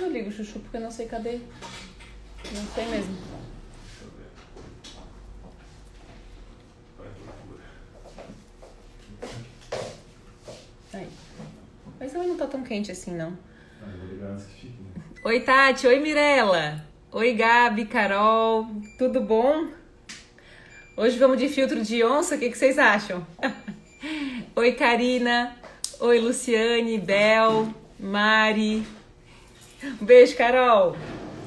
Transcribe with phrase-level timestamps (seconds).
[0.00, 1.40] depois eu ligo, Chuchu, porque eu não sei cadê.
[2.52, 3.14] Não sei mesmo.
[3.84, 4.10] Deixa eu
[10.90, 11.04] ver.
[11.04, 11.08] Aí.
[11.98, 13.36] Mas também não tá tão quente assim, não.
[13.82, 14.38] Ah, né?
[15.24, 15.86] Oi, Tati.
[15.86, 16.82] Oi, Mirella.
[17.12, 18.66] Oi, Gabi, Carol.
[18.96, 19.68] Tudo bom?
[20.96, 23.26] Hoje vamos de filtro de onça, o que, que vocês acham?
[24.56, 25.56] Oi, Karina.
[26.00, 28.99] Oi, Luciane, Bel, Mari.
[29.82, 30.94] Um beijo, Carol.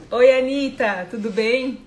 [0.10, 1.08] Oi, Anitta.
[1.08, 1.78] Tudo bem?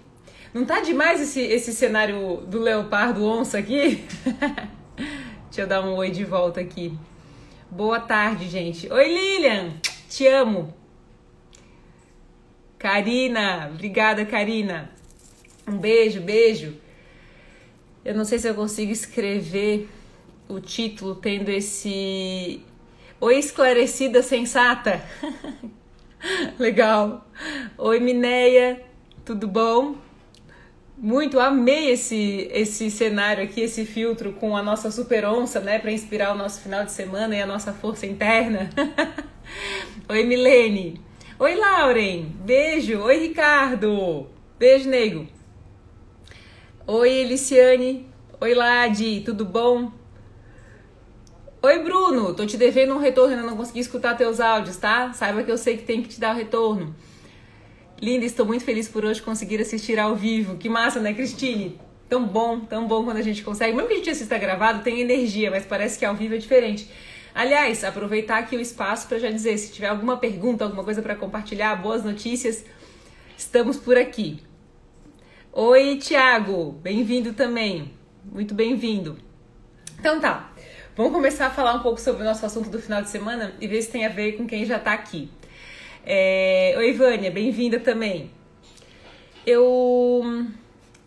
[0.54, 4.04] Não tá demais esse, esse cenário do leopardo onça aqui?
[5.46, 6.96] Deixa eu dar um oi de volta aqui.
[7.68, 8.88] Boa tarde, gente.
[8.92, 9.72] Oi, Lilian.
[10.08, 10.72] Te amo.
[12.78, 14.88] Karina, obrigada, Karina.
[15.66, 16.76] Um beijo, beijo.
[18.04, 19.88] Eu não sei se eu consigo escrever
[20.48, 22.62] o título tendo esse
[23.20, 25.04] Oi esclarecida sensata.
[26.58, 27.26] Legal.
[27.78, 28.82] Oi Mineia,
[29.24, 29.96] tudo bom?
[30.96, 35.92] Muito amei esse esse cenário aqui, esse filtro com a nossa super onça, né, para
[35.92, 38.70] inspirar o nosso final de semana e a nossa força interna.
[40.08, 41.00] Oi Milene.
[41.38, 42.32] Oi Lauren.
[42.44, 43.00] Beijo.
[43.02, 44.26] Oi Ricardo.
[44.58, 45.26] Beijo, nego.
[46.86, 48.06] Oi Eliciane.
[48.40, 49.92] Oi Lade, tudo bom?
[51.66, 55.12] Oi Bruno, tô te devendo um retorno, ainda não consegui escutar teus áudios, tá?
[55.12, 56.94] Saiba que eu sei que tem que te dar o retorno.
[58.00, 60.58] Linda, estou muito feliz por hoje conseguir assistir ao vivo.
[60.58, 61.76] Que massa, né, Cristine?
[62.08, 63.74] Tão bom, tão bom quando a gente consegue.
[63.74, 66.88] Mesmo que a gente assista gravado, tem energia, mas parece que ao vivo é diferente.
[67.34, 71.16] Aliás, aproveitar aqui o espaço para já dizer, se tiver alguma pergunta, alguma coisa para
[71.16, 72.64] compartilhar, boas notícias,
[73.36, 74.40] estamos por aqui.
[75.52, 77.90] Oi, Tiago, bem-vindo também.
[78.24, 79.18] Muito bem-vindo.
[79.98, 80.52] Então tá,
[80.96, 83.68] vamos começar a falar um pouco sobre o nosso assunto do final de semana e
[83.68, 85.30] ver se tem a ver com quem já tá aqui.
[86.04, 86.74] É...
[86.78, 88.30] Oi, Vânia, bem-vinda também.
[89.46, 90.46] Eu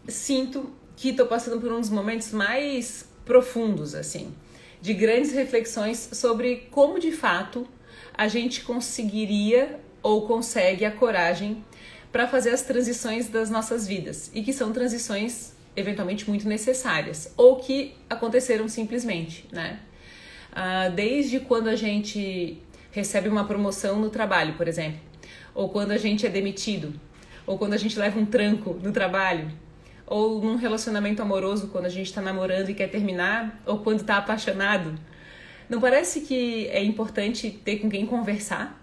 [0.07, 4.33] sinto que tô passando por um dos momentos mais profundos, assim,
[4.79, 7.67] de grandes reflexões sobre como de fato
[8.13, 11.63] a gente conseguiria ou consegue a coragem
[12.11, 17.57] para fazer as transições das nossas vidas e que são transições eventualmente muito necessárias ou
[17.57, 19.79] que aconteceram simplesmente, né?
[20.51, 24.99] Ah, desde quando a gente recebe uma promoção no trabalho, por exemplo,
[25.53, 26.93] ou quando a gente é demitido,
[27.45, 29.51] ou quando a gente leva um tranco no trabalho,
[30.05, 34.17] ou num relacionamento amoroso, quando a gente está namorando e quer terminar, ou quando está
[34.17, 34.95] apaixonado.
[35.69, 38.81] Não parece que é importante ter com quem conversar,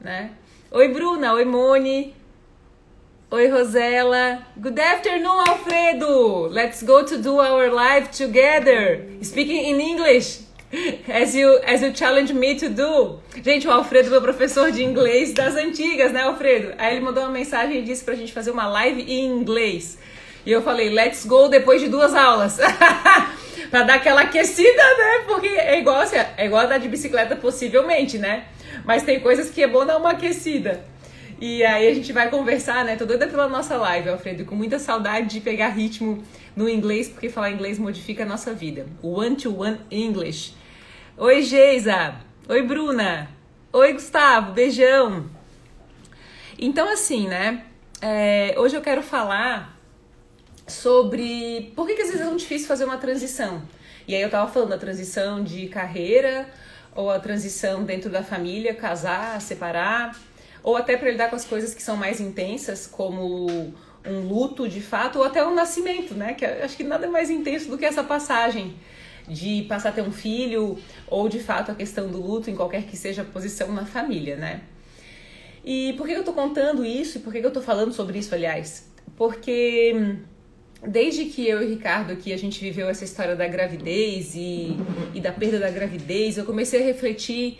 [0.00, 0.30] né?
[0.70, 1.34] Oi, Bruna.
[1.34, 2.14] Oi, Moni.
[3.34, 4.40] Oi, Rosela.
[4.60, 6.48] Good afternoon, Alfredo.
[6.50, 9.06] Let's go to do our live together.
[9.22, 10.40] Speaking in English.
[11.08, 13.20] As you, as you challenge me to do.
[13.42, 16.74] Gente, o Alfredo meu professor de inglês das antigas, né, Alfredo?
[16.76, 19.96] Aí ele mandou uma mensagem e disse pra gente fazer uma live em inglês.
[20.44, 22.58] E eu falei, let's go depois de duas aulas.
[23.70, 25.24] pra dar aquela aquecida, né?
[25.26, 28.44] Porque é igual, assim, é igual andar de bicicleta, possivelmente, né?
[28.84, 30.91] Mas tem coisas que é bom dar uma aquecida.
[31.44, 32.94] E aí a gente vai conversar, né?
[32.94, 36.22] Tô doida pela nossa live, Alfredo, com muita saudade de pegar ritmo
[36.54, 38.86] no inglês, porque falar inglês modifica a nossa vida.
[39.02, 40.54] One-to-one English.
[41.16, 42.14] Oi, Geisa.
[42.48, 43.28] Oi, Bruna.
[43.72, 44.52] Oi, Gustavo.
[44.52, 45.28] Beijão.
[46.56, 47.64] Então, assim, né?
[48.00, 49.76] É, hoje eu quero falar
[50.68, 53.64] sobre por que, que às vezes é tão difícil fazer uma transição.
[54.06, 56.48] E aí eu tava falando da transição de carreira,
[56.94, 60.16] ou a transição dentro da família, casar, separar,
[60.62, 63.72] ou até para lidar com as coisas que são mais intensas, como
[64.04, 66.34] um luto de fato, ou até um nascimento, né?
[66.34, 68.74] Que acho que nada é mais intenso do que essa passagem
[69.28, 72.84] de passar a ter um filho, ou de fato a questão do luto, em qualquer
[72.84, 74.62] que seja a posição na família, né?
[75.64, 78.34] E por que eu tô contando isso e por que eu tô falando sobre isso,
[78.34, 78.90] aliás?
[79.16, 80.16] Porque hum,
[80.86, 84.76] desde que eu e o Ricardo aqui a gente viveu essa história da gravidez e,
[85.14, 87.58] e da perda da gravidez, eu comecei a refletir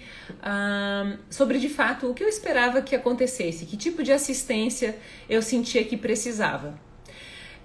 [1.30, 4.96] sobre de fato o que eu esperava que acontecesse, que tipo de assistência
[5.28, 6.78] eu sentia que precisava.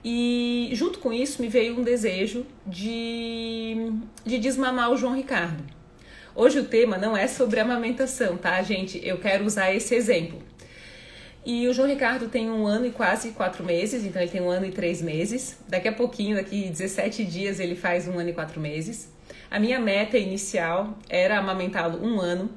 [0.04, 3.92] E junto com isso me veio um desejo de,
[4.24, 5.64] de desmamar o João Ricardo.
[6.36, 9.02] Hoje o tema não é sobre amamentação, tá, gente?
[9.04, 10.40] Eu quero usar esse exemplo.
[11.50, 14.50] E o João Ricardo tem um ano e quase quatro meses, então ele tem um
[14.50, 15.58] ano e três meses.
[15.66, 19.10] Daqui a pouquinho, daqui 17 dias, ele faz um ano e quatro meses.
[19.50, 22.50] A minha meta inicial era amamentá-lo um ano,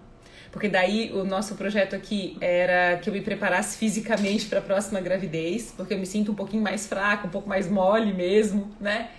[0.51, 5.01] porque daí o nosso projeto aqui era que eu me preparasse fisicamente para a próxima
[5.01, 9.11] gravidez, porque eu me sinto um pouquinho mais fraca, um pouco mais mole mesmo, né?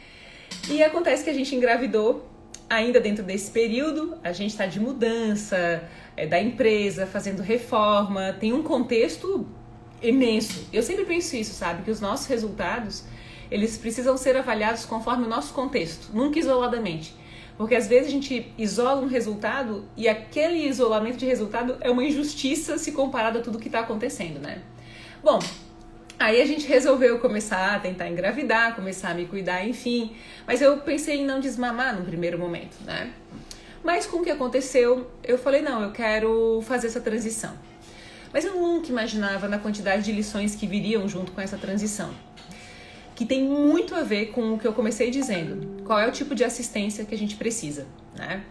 [0.69, 2.29] E acontece que a gente engravidou
[2.69, 5.81] ainda dentro desse período, a gente está de mudança,
[6.17, 9.47] é, da empresa, fazendo reforma, tem um contexto
[10.01, 10.67] imenso.
[10.71, 11.83] Eu sempre penso isso, sabe?
[11.83, 13.03] Que os nossos resultados,
[13.49, 17.15] eles precisam ser avaliados conforme o nosso contexto, nunca isoladamente.
[17.57, 22.03] Porque às vezes a gente isola um resultado e aquele isolamento de resultado é uma
[22.03, 24.61] injustiça se comparado a tudo que está acontecendo, né?
[25.23, 25.37] Bom,
[26.17, 30.15] aí a gente resolveu começar a tentar engravidar, começar a me cuidar, enfim.
[30.47, 33.13] Mas eu pensei em não desmamar no primeiro momento, né?
[33.83, 37.53] Mas com o que aconteceu, eu falei: não, eu quero fazer essa transição.
[38.33, 42.13] Mas eu nunca imaginava na quantidade de lições que viriam junto com essa transição.
[43.15, 45.83] Que tem muito a ver com o que eu comecei dizendo.
[45.83, 47.85] Qual é o tipo de assistência que a gente precisa,
[48.17, 48.43] né?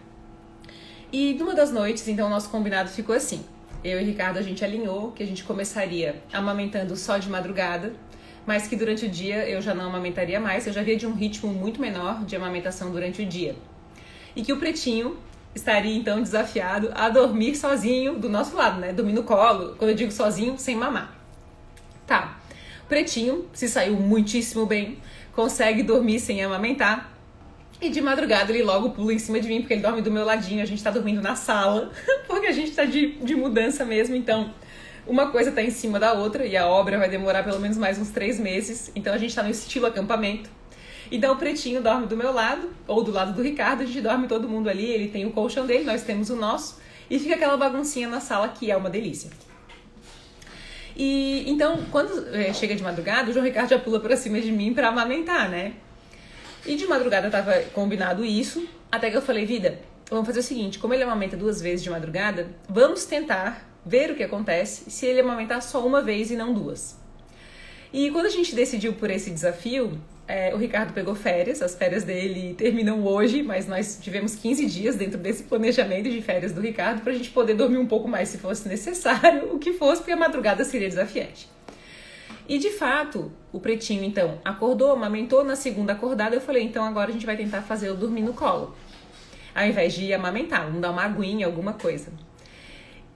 [1.11, 3.43] E numa das noites, então, o nosso combinado ficou assim.
[3.83, 7.93] Eu e Ricardo, a gente alinhou que a gente começaria amamentando só de madrugada,
[8.45, 11.13] mas que durante o dia eu já não amamentaria mais, eu já via de um
[11.13, 13.55] ritmo muito menor de amamentação durante o dia.
[14.35, 15.17] E que o pretinho
[15.53, 18.93] estaria então desafiado a dormir sozinho do nosso lado, né?
[18.93, 21.15] Dormir no colo, quando eu digo sozinho, sem mamar.
[22.07, 22.37] Tá.
[22.87, 24.97] Pretinho se saiu muitíssimo bem,
[25.33, 27.11] consegue dormir sem amamentar.
[27.81, 30.23] E de madrugada ele logo pula em cima de mim, porque ele dorme do meu
[30.23, 31.91] ladinho, a gente tá dormindo na sala,
[32.27, 34.53] porque a gente tá de, de mudança mesmo, então
[35.07, 37.97] uma coisa tá em cima da outra e a obra vai demorar pelo menos mais
[37.97, 40.49] uns três meses, então a gente tá no estilo acampamento.
[41.11, 44.27] Então o pretinho dorme do meu lado, ou do lado do Ricardo, a gente dorme
[44.27, 46.79] todo mundo ali, ele tem o colchão dele, nós temos o nosso,
[47.09, 49.29] e fica aquela baguncinha na sala que é uma delícia.
[50.95, 54.51] E então, quando é, chega de madrugada, o João Ricardo já pula pra cima de
[54.51, 55.73] mim para amamentar, né?
[56.65, 59.79] E de madrugada tava combinado isso, até que eu falei, vida,
[60.09, 64.15] vamos fazer o seguinte, como ele amamenta duas vezes de madrugada, vamos tentar ver o
[64.15, 66.97] que acontece se ele amamentar só uma vez e não duas.
[67.91, 69.99] E quando a gente decidiu por esse desafio,
[70.31, 74.95] é, o Ricardo pegou férias, as férias dele terminam hoje, mas nós tivemos 15 dias
[74.95, 78.29] dentro desse planejamento de férias do Ricardo para a gente poder dormir um pouco mais
[78.29, 81.49] se fosse necessário, o que fosse, porque a madrugada seria desafiante.
[82.47, 87.09] E de fato, o pretinho então acordou, amamentou, na segunda acordada eu falei, então agora
[87.09, 88.73] a gente vai tentar fazer eu dormir no colo.
[89.53, 92.09] Ao invés de amamentar, vamos dar uma aguinha, alguma coisa.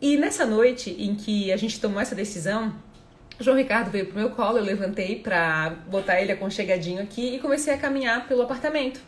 [0.01, 2.75] E nessa noite em que a gente tomou essa decisão,
[3.39, 7.73] João Ricardo veio pro meu colo, eu levantei para botar ele aconchegadinho aqui e comecei
[7.73, 9.01] a caminhar pelo apartamento.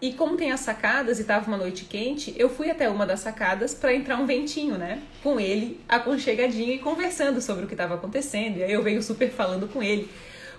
[0.00, 3.20] E como tem as sacadas e tava uma noite quente, eu fui até uma das
[3.20, 5.00] sacadas para entrar um ventinho, né?
[5.22, 8.56] Com ele aconchegadinho e conversando sobre o que estava acontecendo.
[8.56, 10.10] E aí eu venho super falando com ele,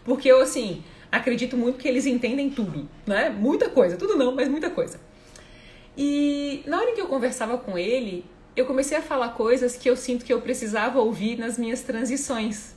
[0.05, 3.29] porque eu assim, acredito muito que eles entendem tudo, né?
[3.29, 4.97] Muita coisa, tudo não, mas muita coisa.
[5.97, 8.23] E na hora que eu conversava com ele,
[8.55, 12.73] eu comecei a falar coisas que eu sinto que eu precisava ouvir nas minhas transições,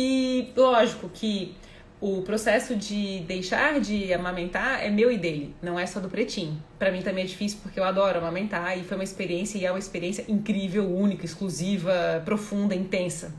[0.00, 1.56] e lógico que
[2.00, 6.62] o processo de deixar de amamentar é meu e dele, não é só do pretinho.
[6.78, 9.72] Para mim também é difícil porque eu adoro amamentar e foi uma experiência e é
[9.72, 13.34] uma experiência incrível, única, exclusiva, profunda, intensa.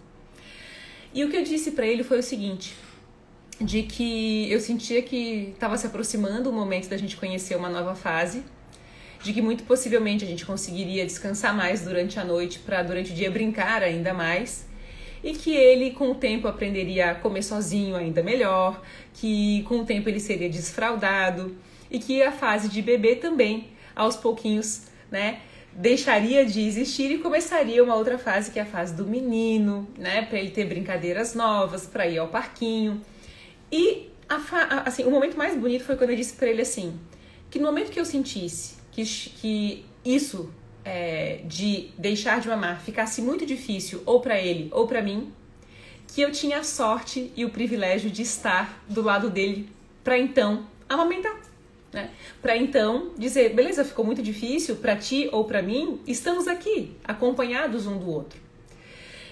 [1.14, 2.76] E o que eu disse para ele foi o seguinte:
[3.62, 7.96] de que eu sentia que estava se aproximando o momento da gente conhecer uma nova
[7.96, 8.44] fase,
[9.24, 13.16] de que muito possivelmente a gente conseguiria descansar mais durante a noite para durante o
[13.16, 14.68] dia brincar ainda mais
[15.24, 18.82] e que ele com o tempo aprenderia a comer sozinho ainda melhor,
[19.14, 21.56] que com o tempo ele seria desfraudado
[21.90, 25.40] e que a fase de bebê também, aos pouquinhos, né,
[25.74, 30.24] deixaria de existir e começaria uma outra fase que é a fase do menino, né,
[30.24, 33.02] para ele ter brincadeiras novas, para ir ao parquinho.
[33.72, 34.10] E
[34.86, 37.00] assim, o momento mais bonito foi quando eu disse para ele assim,
[37.50, 40.52] que no momento que eu sentisse que, que isso
[40.84, 45.32] é, de deixar de mamar ficasse muito difícil ou para ele ou para mim,
[46.08, 49.70] que eu tinha a sorte e o privilégio de estar do lado dele
[50.04, 51.38] para então amamentar.
[51.92, 52.10] Né?
[52.42, 57.88] Para então dizer, beleza, ficou muito difícil para ti ou para mim, estamos aqui, acompanhados
[57.88, 58.40] um do outro.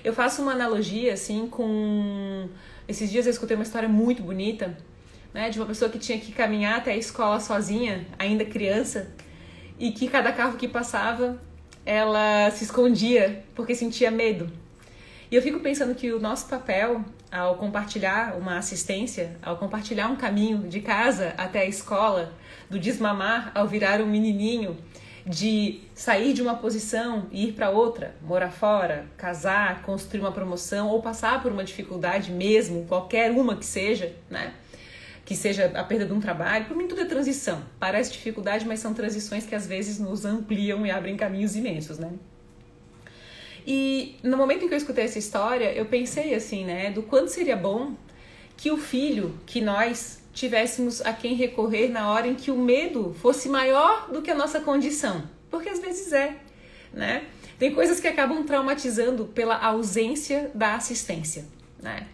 [0.03, 2.47] Eu faço uma analogia assim com.
[2.87, 4.77] Esses dias eu escutei uma história muito bonita,
[5.33, 9.11] né, de uma pessoa que tinha que caminhar até a escola sozinha, ainda criança,
[9.79, 11.39] e que cada carro que passava
[11.86, 14.51] ela se escondia porque sentia medo.
[15.29, 20.15] E eu fico pensando que o nosso papel ao compartilhar uma assistência, ao compartilhar um
[20.15, 22.34] caminho de casa até a escola,
[22.69, 24.77] do desmamar ao virar um menininho,
[25.25, 30.88] de sair de uma posição e ir para outra, morar fora, casar, construir uma promoção
[30.88, 34.53] ou passar por uma dificuldade mesmo, qualquer uma que seja, né?
[35.27, 37.62] Que seja a perda de um trabalho, para mim tudo é transição.
[37.77, 42.13] Parece dificuldade, mas são transições que às vezes nos ampliam e abrem caminhos imensos, né?
[43.67, 47.27] E no momento em que eu escutei essa história, eu pensei assim, né, do quanto
[47.27, 47.93] seria bom
[48.55, 53.13] que o filho, que nós tivéssemos a quem recorrer na hora em que o medo
[53.22, 56.38] fosse maior do que a nossa condição, porque às vezes é,
[56.93, 57.25] né?
[57.60, 61.43] Tem coisas que acabam traumatizando pela ausência da assistência,
[61.84, 62.07] né?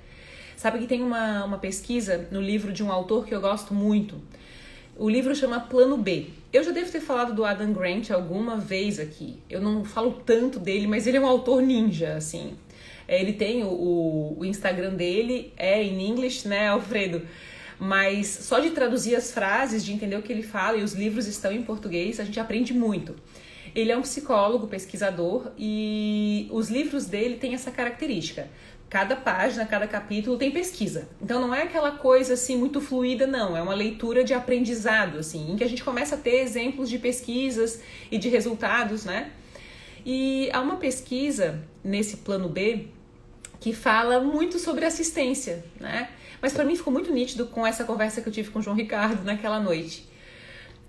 [0.63, 4.15] Sabe que tem uma, uma pesquisa no livro de um autor que eu gosto muito.
[4.96, 6.27] O livro chama Plano B.
[6.53, 9.39] Eu já devo ter falado do Adam Grant alguma vez aqui.
[9.50, 12.53] Eu não falo tanto dele, mas ele é um autor ninja, assim.
[13.05, 17.24] É, ele tem o, o Instagram dele, é em inglês, né, Alfredo?
[17.77, 21.27] Mas só de traduzir as frases, de entender o que ele fala, e os livros
[21.27, 23.13] estão em português, a gente aprende muito.
[23.75, 28.48] Ele é um psicólogo, pesquisador, e os livros dele têm essa característica
[28.93, 31.09] cada página, cada capítulo tem pesquisa.
[31.19, 33.57] Então não é aquela coisa assim muito fluida, não.
[33.57, 37.00] É uma leitura de aprendizado, assim, em que a gente começa a ter exemplos de
[37.00, 37.81] pesquisas
[38.12, 39.31] e de resultados, né?
[40.05, 42.85] E há uma pesquisa nesse plano B
[43.59, 46.09] que fala muito sobre assistência, né?
[46.39, 48.75] Mas para mim ficou muito nítido com essa conversa que eu tive com o João
[48.75, 50.07] Ricardo naquela noite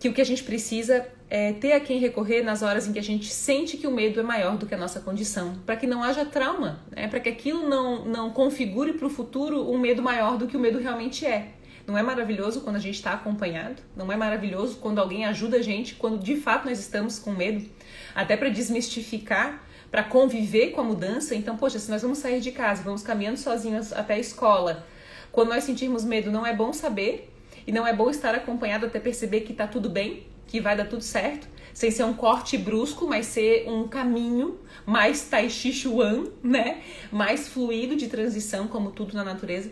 [0.05, 2.99] que o que a gente precisa é ter a quem recorrer nas horas em que
[2.99, 5.87] a gente sente que o medo é maior do que a nossa condição, para que
[5.87, 7.09] não haja trauma, né?
[7.09, 10.61] para que aquilo não, não configure para o futuro um medo maior do que o
[10.61, 11.53] medo realmente é.
[11.87, 13.81] Não é maravilhoso quando a gente está acompanhado?
[13.97, 17.67] Não é maravilhoso quando alguém ajuda a gente, quando de fato nós estamos com medo?
[18.15, 21.35] Até para desmistificar, para conviver com a mudança.
[21.35, 24.87] Então, poxa, se nós vamos sair de casa, vamos caminhando sozinhos até a escola,
[25.33, 27.34] quando nós sentirmos medo, não é bom saber
[27.67, 30.87] e não é bom estar acompanhado até perceber que tá tudo bem, que vai dar
[30.87, 36.25] tudo certo, sem ser um corte brusco, mas ser um caminho mais Tai Chi Chuan,
[36.43, 36.83] né?
[37.11, 39.71] Mais fluido de transição, como tudo na natureza.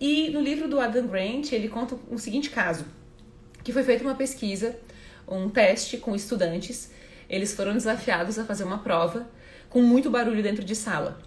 [0.00, 2.84] E no livro do Adam Grant, ele conta o seguinte caso,
[3.62, 4.78] que foi feita uma pesquisa,
[5.26, 6.90] um teste com estudantes,
[7.28, 9.28] eles foram desafiados a fazer uma prova
[9.68, 11.18] com muito barulho dentro de sala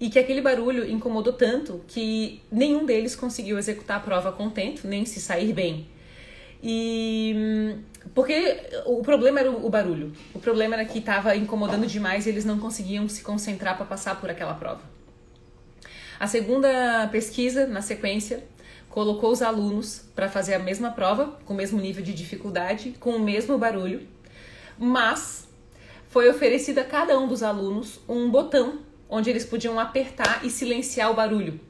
[0.00, 5.04] e que aquele barulho incomodou tanto que nenhum deles conseguiu executar a prova contento, nem
[5.04, 5.86] se sair bem.
[6.62, 7.76] E
[8.14, 10.12] porque o problema era o barulho.
[10.34, 14.18] O problema era que estava incomodando demais e eles não conseguiam se concentrar para passar
[14.18, 14.80] por aquela prova.
[16.18, 18.42] A segunda pesquisa, na sequência,
[18.88, 23.12] colocou os alunos para fazer a mesma prova, com o mesmo nível de dificuldade, com
[23.12, 24.06] o mesmo barulho,
[24.78, 25.48] mas
[26.08, 28.80] foi oferecido a cada um dos alunos um botão
[29.10, 31.60] onde eles podiam apertar e silenciar o barulho.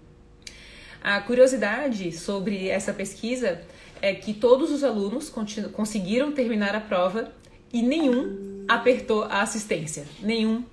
[1.02, 3.62] A curiosidade sobre essa pesquisa
[4.02, 5.32] é que todos os alunos
[5.72, 7.32] conseguiram terminar a prova
[7.72, 10.64] e nenhum apertou a assistência, nenhum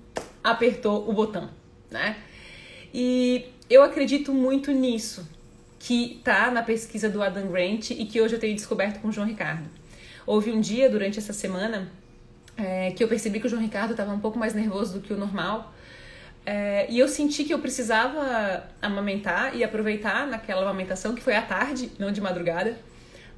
[0.44, 1.50] apertou o botão,
[1.90, 2.18] né?
[2.94, 5.28] E eu acredito muito nisso,
[5.80, 9.12] que tá na pesquisa do Adam Grant e que hoje eu tenho descoberto com o
[9.12, 9.70] João Ricardo.
[10.26, 11.90] Houve um dia durante essa semana
[12.58, 15.14] é, que eu percebi que o João Ricardo estava um pouco mais nervoso do que
[15.14, 15.74] o normal
[16.50, 21.42] é, e eu senti que eu precisava amamentar e aproveitar naquela amamentação, que foi à
[21.42, 22.80] tarde, não de madrugada,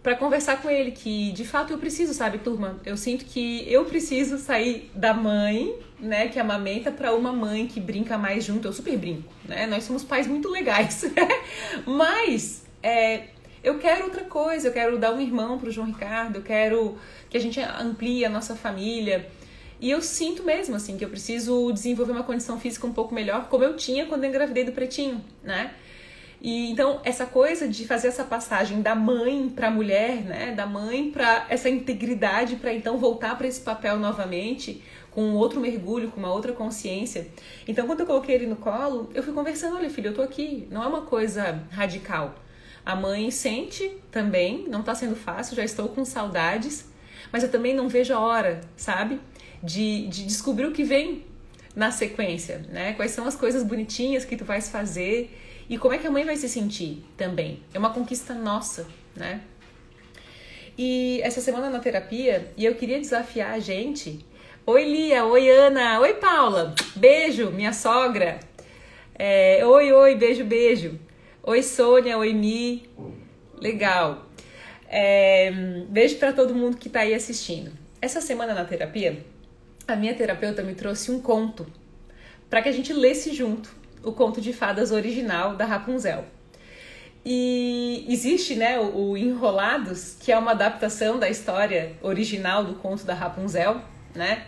[0.04, 2.80] para conversar com ele, que de fato eu preciso, sabe, turma?
[2.86, 7.80] Eu sinto que eu preciso sair da mãe, né, que amamenta, para uma mãe que
[7.80, 8.68] brinca mais junto.
[8.68, 9.66] Eu super brinco, né?
[9.66, 11.04] Nós somos pais muito legais.
[11.88, 13.24] Mas é,
[13.63, 16.96] eu quero outra coisa, eu quero dar um irmão pro João Ricardo, eu quero
[17.28, 19.28] que a gente amplie a nossa família.
[19.82, 23.48] E eu sinto mesmo, assim, que eu preciso desenvolver uma condição física um pouco melhor,
[23.48, 25.74] como eu tinha quando eu engravidei do pretinho, né?
[26.42, 30.66] E então essa coisa de fazer essa passagem da mãe para a mulher, né, da
[30.66, 34.82] mãe para essa integridade para então voltar para esse papel novamente,
[35.12, 37.28] com um outro mergulho, com uma outra consciência.
[37.68, 40.66] Então quando eu coloquei ele no colo, eu fui conversando, olha filho, eu tô aqui,
[40.72, 42.36] não é uma coisa radical.
[42.86, 46.86] A mãe sente também, não tá sendo fácil, já estou com saudades,
[47.34, 49.20] mas eu também não vejo a hora, sabe?
[49.63, 51.24] De, de descobrir o que vem
[51.75, 52.94] na sequência, né?
[52.94, 55.38] Quais são as coisas bonitinhas que tu vais fazer
[55.70, 57.62] e como é que a mãe vai se sentir também.
[57.74, 59.42] É uma conquista nossa, né?
[60.78, 64.25] E essa semana na terapia, e eu queria desafiar a gente.
[64.66, 65.25] Oi, Lia.
[65.25, 66.00] Oi, Ana.
[66.00, 66.74] Oi, Paula.
[66.96, 68.39] Beijo, minha sogra.
[69.13, 70.98] É, oi, oi, beijo, beijo.
[71.44, 72.18] Oi, Sônia.
[72.18, 72.89] Oi, Mi.
[73.60, 74.25] Legal.
[74.88, 75.51] É,
[75.89, 77.72] beijo para todo mundo que tá aí assistindo.
[78.01, 79.22] Essa semana na terapia,
[79.93, 81.65] a minha terapeuta me trouxe um conto
[82.50, 83.69] para que a gente lesse junto
[84.03, 86.25] o conto de fadas original da Rapunzel.
[87.25, 93.13] E existe, né, o, Enrolados, que é uma adaptação da história original do conto da
[93.13, 93.81] Rapunzel,
[94.15, 94.46] né?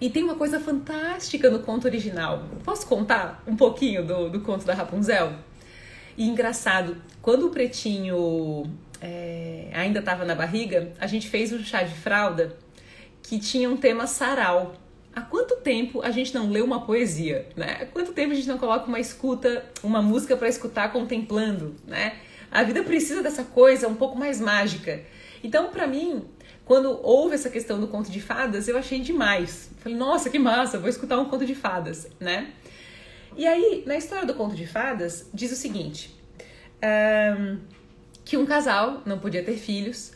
[0.00, 2.44] E tem uma coisa fantástica no conto original.
[2.64, 5.32] Posso contar um pouquinho do, do conto da Rapunzel?
[6.16, 8.64] E engraçado, quando o pretinho
[9.00, 12.56] é, ainda estava na barriga, a gente fez um chá de fralda
[13.22, 14.74] que tinha um tema sarau.
[15.14, 17.78] Há quanto tempo a gente não lê uma poesia, né?
[17.82, 22.16] Há quanto tempo a gente não coloca uma escuta, uma música para escutar contemplando, né?
[22.50, 25.02] A vida precisa dessa coisa um pouco mais mágica.
[25.42, 26.24] Então, para mim,
[26.64, 29.70] quando houve essa questão do conto de fadas, eu achei demais.
[29.78, 32.52] Falei, nossa, que massa, vou escutar um conto de fadas, né?
[33.36, 36.14] E aí, na história do conto de fadas, diz o seguinte:
[36.82, 37.58] um,
[38.24, 40.12] que um casal não podia ter filhos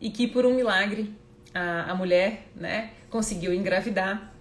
[0.00, 1.12] e que por um milagre
[1.54, 4.32] a, a mulher, né, conseguiu engravidar.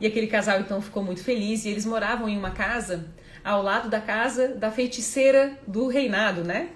[0.00, 3.06] E aquele casal então ficou muito feliz e eles moravam em uma casa
[3.44, 6.70] ao lado da casa da feiticeira do reinado, né?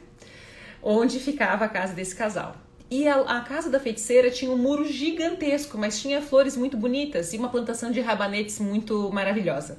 [0.83, 2.57] Onde ficava a casa desse casal.
[2.91, 7.33] E a, a, casa da feiticeira tinha um muro gigantesco, mas tinha flores muito bonitas
[7.33, 9.79] e uma plantação de rabanetes muito maravilhosa.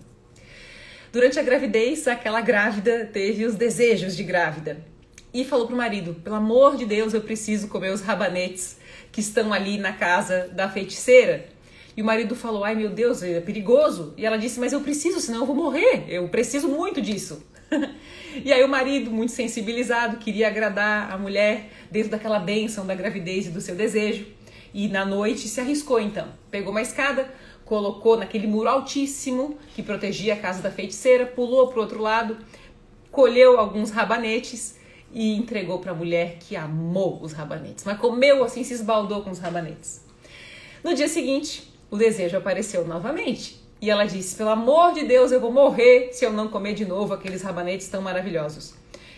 [1.11, 4.85] Durante a gravidez, aquela grávida teve os desejos de grávida
[5.33, 8.77] e falou pro marido: pelo amor de Deus, eu preciso comer os rabanetes
[9.11, 11.47] que estão ali na casa da feiticeira.
[11.95, 14.13] E o marido falou: ai meu Deus, é perigoso.
[14.17, 16.05] E ela disse: mas eu preciso, senão eu vou morrer.
[16.07, 17.43] Eu preciso muito disso.
[18.43, 23.47] e aí o marido, muito sensibilizado, queria agradar a mulher dentro daquela bênção da gravidez
[23.47, 24.25] e do seu desejo.
[24.73, 26.27] E na noite se arriscou então.
[26.49, 27.29] Pegou uma escada,
[27.65, 32.37] colocou naquele muro altíssimo que protegia a casa da feiticeira, pulou para o outro lado,
[33.11, 34.78] colheu alguns rabanetes
[35.13, 39.31] e entregou para a mulher que amou os rabanetes, mas comeu assim, se esbaldou com
[39.31, 40.01] os rabanetes.
[40.83, 45.39] No dia seguinte, o desejo apareceu novamente e ela disse: Pelo amor de Deus, eu
[45.39, 48.75] vou morrer se eu não comer de novo aqueles rabanetes tão maravilhosos.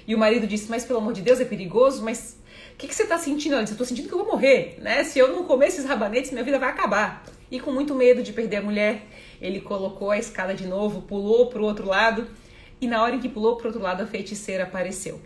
[0.07, 2.37] E o marido disse: Mas pelo amor de Deus, é perigoso, mas
[2.73, 3.53] o que, que, você está sentindo?
[3.53, 5.03] Ela disse: Eu estou sentindo que eu vou morrer, né?
[5.03, 7.23] Se eu não comer esses rabanetes, minha vida vai acabar.
[7.49, 9.03] E com muito medo de perder a mulher,
[9.41, 12.27] ele colocou a escada de novo, pulou para o outro lado,
[12.79, 15.19] e na hora em que pulou para o outro lado, a feiticeira apareceu.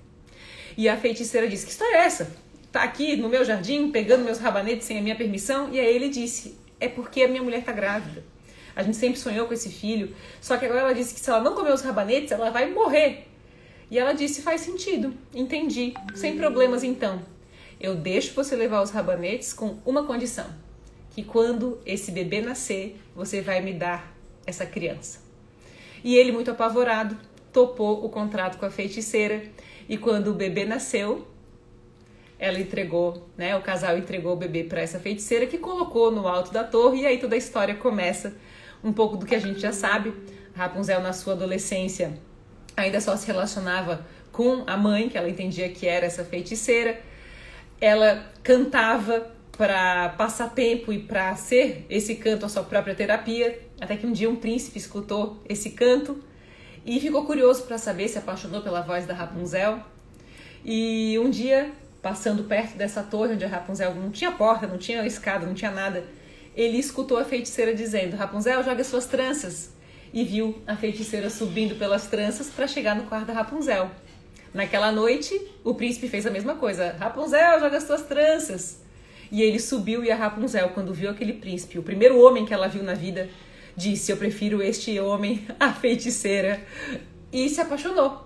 [0.77, 2.35] E a feiticeira disse: Que história é essa?
[2.71, 5.69] Tá aqui no meu jardim pegando meus rabanetes sem a minha permissão?
[5.71, 8.23] E aí ele disse: É porque a minha mulher tá grávida.
[8.75, 11.39] A gente sempre sonhou com esse filho, só que agora ela disse que se ela
[11.39, 13.27] não comer os rabanetes, ela vai morrer.
[13.89, 17.21] E ela disse: Faz sentido, entendi, sem problemas então.
[17.79, 20.47] Eu deixo você levar os rabanetes com uma condição:
[21.11, 24.13] que quando esse bebê nascer, você vai me dar
[24.45, 25.23] essa criança.
[26.03, 27.17] E ele, muito apavorado,
[27.51, 29.43] topou o contrato com a feiticeira
[29.87, 31.27] e quando o bebê nasceu,
[32.37, 33.55] ela entregou, né?
[33.55, 37.05] O casal entregou o bebê para essa feiticeira que colocou no alto da torre e
[37.05, 38.35] aí toda a história começa
[38.83, 40.13] um pouco do que a gente já sabe.
[40.53, 42.17] Rapunzel na sua adolescência
[42.75, 46.99] ainda só se relacionava com a mãe, que ela entendia que era essa feiticeira.
[47.79, 53.95] Ela cantava para passar tempo e para ser esse canto a sua própria terapia, até
[53.95, 56.21] que um dia um príncipe escutou esse canto
[56.85, 59.79] e ficou curioso para saber, se apaixonou pela voz da Rapunzel.
[60.63, 61.71] E um dia,
[62.01, 65.71] passando perto dessa torre onde a Rapunzel não tinha porta, não tinha escada, não tinha
[65.71, 66.03] nada,
[66.55, 69.73] ele escutou a feiticeira dizendo: Rapunzel, joga suas tranças.
[70.13, 73.89] E viu a feiticeira subindo pelas tranças para chegar no quarto da Rapunzel.
[74.53, 78.79] Naquela noite, o príncipe fez a mesma coisa: Rapunzel, joga suas tranças.
[79.31, 82.67] E ele subiu e a Rapunzel, quando viu aquele príncipe, o primeiro homem que ela
[82.67, 83.27] viu na vida,
[83.75, 86.61] disse: Eu prefiro este homem à feiticeira.
[87.31, 88.25] E se apaixonou.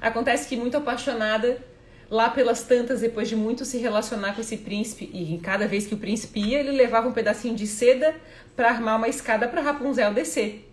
[0.00, 1.62] Acontece que, muito apaixonada,
[2.10, 5.94] lá pelas tantas, depois de muito se relacionar com esse príncipe, e cada vez que
[5.94, 8.16] o príncipe ia, ele levava um pedacinho de seda
[8.56, 10.68] para armar uma escada para Rapunzel descer.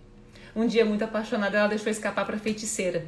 [0.56, 3.08] Um dia, muito apaixonada, ela deixou escapar para a feiticeira.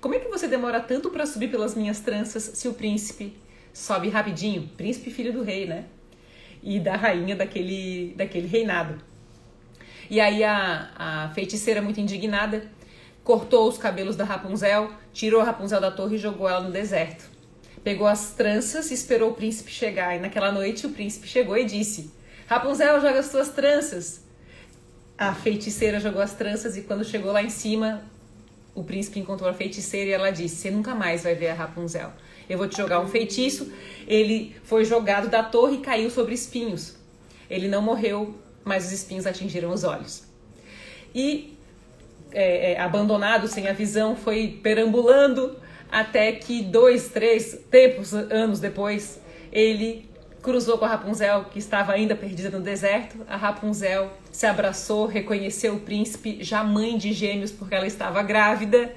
[0.00, 3.36] Como é que você demora tanto para subir pelas minhas tranças se o príncipe
[3.72, 4.68] sobe rapidinho?
[4.76, 5.84] Príncipe filho do rei, né?
[6.62, 9.00] E da rainha daquele, daquele reinado.
[10.10, 12.70] E aí a, a feiticeira, muito indignada,
[13.22, 17.28] cortou os cabelos da Rapunzel, tirou a Rapunzel da torre e jogou ela no deserto.
[17.84, 20.16] Pegou as tranças e esperou o príncipe chegar.
[20.16, 22.10] E naquela noite o príncipe chegou e disse:
[22.46, 24.22] Rapunzel, joga as suas tranças.
[25.16, 28.02] A feiticeira jogou as tranças e quando chegou lá em cima,
[28.74, 32.12] o príncipe encontrou a feiticeira e ela disse: Você nunca mais vai ver a Rapunzel.
[32.48, 33.70] Eu vou te jogar um feitiço.
[34.06, 36.96] Ele foi jogado da torre e caiu sobre espinhos.
[37.50, 38.34] Ele não morreu,
[38.68, 40.22] mas os espinhos atingiram os olhos.
[41.14, 41.56] E,
[42.30, 45.56] é, é, abandonado, sem a visão, foi perambulando
[45.90, 50.06] até que dois, três tempos, anos depois, ele
[50.42, 53.16] cruzou com a Rapunzel, que estava ainda perdida no deserto.
[53.26, 58.92] A Rapunzel se abraçou, reconheceu o príncipe, já mãe de gêmeos, porque ela estava grávida.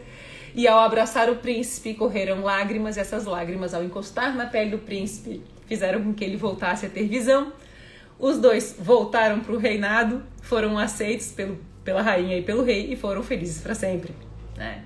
[0.53, 4.77] E ao abraçar o príncipe, correram lágrimas, e essas lágrimas, ao encostar na pele do
[4.77, 7.53] príncipe, fizeram com que ele voltasse a ter visão.
[8.21, 12.95] Os dois voltaram para o reinado, foram aceitos pelo, pela rainha e pelo rei e
[12.95, 14.13] foram felizes para sempre.
[14.55, 14.83] Né?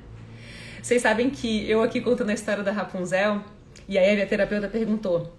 [0.81, 3.43] Vocês sabem que eu aqui contando a história da Rapunzel,
[3.89, 5.33] e aí a minha terapeuta perguntou: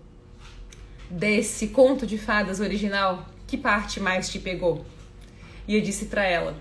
[1.09, 4.85] desse conto de fadas original, que parte mais te pegou?
[5.67, 6.55] E eu disse para ela: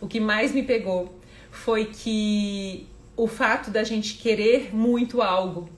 [0.00, 5.68] o que mais me pegou foi que o fato da gente querer muito algo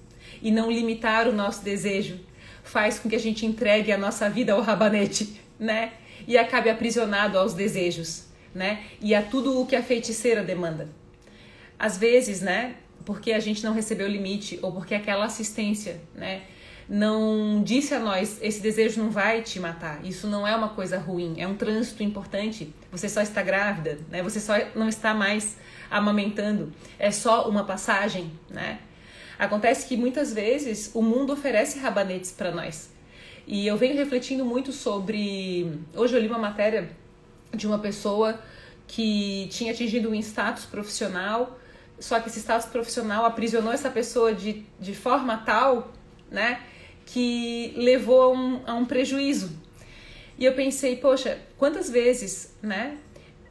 [0.40, 2.20] e não limitar o nosso desejo
[2.72, 5.92] faz com que a gente entregue a nossa vida ao rabanete, né?
[6.26, 8.84] E acabe aprisionado aos desejos, né?
[8.98, 10.88] E a tudo o que a feiticeira demanda.
[11.78, 12.76] Às vezes, né?
[13.04, 16.44] Porque a gente não recebeu o limite ou porque aquela assistência, né?
[16.88, 20.02] Não disse a nós, esse desejo não vai te matar.
[20.02, 22.72] Isso não é uma coisa ruim, é um trânsito importante.
[22.90, 24.22] Você só está grávida, né?
[24.22, 25.58] Você só não está mais
[25.90, 26.72] amamentando.
[26.98, 28.78] É só uma passagem, né?
[29.38, 32.90] Acontece que muitas vezes o mundo oferece rabanetes para nós.
[33.46, 35.72] E eu venho refletindo muito sobre.
[35.94, 36.90] Hoje eu li uma matéria
[37.52, 38.40] de uma pessoa
[38.86, 41.58] que tinha atingido um status profissional,
[41.98, 45.92] só que esse status profissional aprisionou essa pessoa de, de forma tal,
[46.30, 46.62] né,
[47.06, 49.50] que levou a um, a um prejuízo.
[50.38, 52.98] E eu pensei, poxa, quantas vezes, né,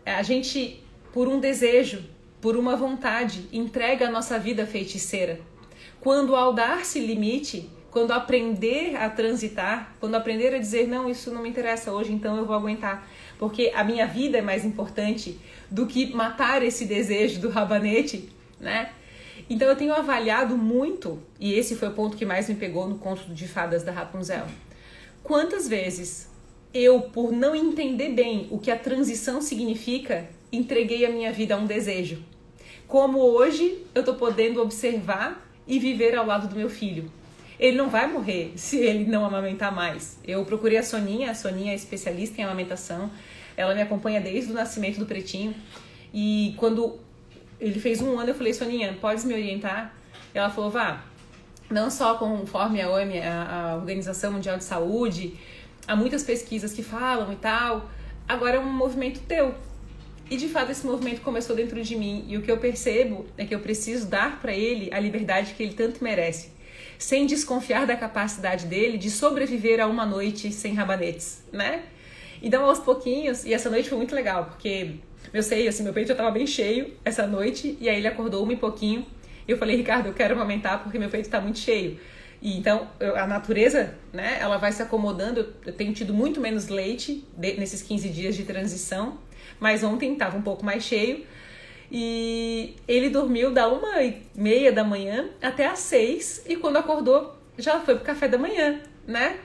[0.05, 2.03] a gente, por um desejo,
[2.39, 5.39] por uma vontade, entrega a nossa vida feiticeira
[6.01, 11.43] quando ao dar-se limite, quando aprender a transitar, quando aprender a dizer não, isso não
[11.43, 15.85] me interessa hoje, então eu vou aguentar, porque a minha vida é mais importante do
[15.85, 18.91] que matar esse desejo do rabanete, né?
[19.47, 22.97] Então eu tenho avaliado muito, e esse foi o ponto que mais me pegou no
[22.97, 24.47] conto de fadas da Rapunzel.
[25.21, 26.29] Quantas vezes
[26.73, 31.57] eu, por não entender bem o que a transição significa, entreguei a minha vida a
[31.57, 32.23] um desejo.
[32.87, 37.09] Como hoje eu tô podendo observar e viver ao lado do meu filho.
[37.57, 40.19] Ele não vai morrer se ele não amamentar mais.
[40.27, 43.09] Eu procurei a Soninha, a Soninha é especialista em amamentação.
[43.55, 45.55] Ela me acompanha desde o nascimento do pretinho.
[46.13, 46.99] E quando
[47.57, 49.95] ele fez um ano, eu falei, Soninha, podes me orientar?
[50.33, 51.05] Ela falou, vá,
[51.69, 55.39] não só conforme a OMS, a Organização Mundial de Saúde,
[55.87, 57.89] há muitas pesquisas que falam e tal.
[58.27, 59.55] Agora é um movimento teu.
[60.31, 63.43] E de fato esse movimento começou dentro de mim e o que eu percebo é
[63.43, 66.51] que eu preciso dar para ele a liberdade que ele tanto merece,
[66.97, 71.83] sem desconfiar da capacidade dele de sobreviver a uma noite sem rabanetes, né?
[72.41, 74.91] Então aos pouquinhos, e essa noite foi muito legal, porque
[75.33, 78.41] meu seio, assim, meu peito já estava bem cheio essa noite, e aí ele acordou
[78.41, 79.05] uma e pouquinho,
[79.45, 81.99] eu falei, Ricardo, eu quero amamentar porque meu peito está muito cheio.
[82.41, 85.41] E então, eu, a natureza, né, ela vai se acomodando.
[85.41, 89.19] Eu, eu tenho tido muito menos leite de, nesses 15 dias de transição
[89.61, 91.23] mas ontem estava um pouco mais cheio.
[91.91, 97.35] E ele dormiu da uma e meia da manhã até às seis e quando acordou
[97.57, 99.37] já foi pro café da manhã, né?